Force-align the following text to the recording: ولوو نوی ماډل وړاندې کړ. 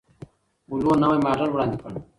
ولوو 0.69 0.93
نوی 1.03 1.19
ماډل 1.25 1.49
وړاندې 1.51 1.77
کړ. 1.81 1.91